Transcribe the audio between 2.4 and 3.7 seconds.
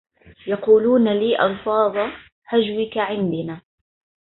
هجوك عندنا